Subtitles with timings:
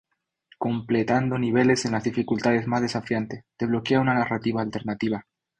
[0.57, 5.27] Completando niveles en las dificultades más desafiantes desbloquea una narrativa alternativa.